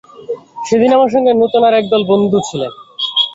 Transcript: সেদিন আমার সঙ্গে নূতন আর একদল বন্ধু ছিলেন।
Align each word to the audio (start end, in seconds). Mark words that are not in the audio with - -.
সেদিন 0.67 0.91
আমার 0.97 1.09
সঙ্গে 1.15 1.31
নূতন 1.33 1.63
আর 1.67 1.73
একদল 1.77 2.01
বন্ধু 2.11 2.37
ছিলেন। 2.47 2.71